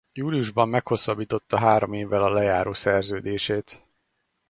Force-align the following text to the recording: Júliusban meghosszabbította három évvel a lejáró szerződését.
Júliusban 0.13 0.69
meghosszabbította 0.69 1.57
három 1.57 1.93
évvel 1.93 2.23
a 2.23 2.29
lejáró 2.29 2.73
szerződését. 2.73 3.85